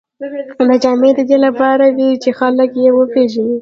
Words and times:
دا 0.69 0.75
جامې 0.83 1.09
د 1.15 1.19
دې 1.29 1.37
لپاره 1.45 1.85
وې 1.95 2.09
چې 2.23 2.29
خلک 2.39 2.71
یې 2.83 2.89
وپېژني. 2.93 3.57